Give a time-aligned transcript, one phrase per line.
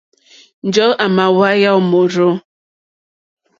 [0.67, 2.27] Njɔ̀ɔ́ àmà hwánjá môrzô.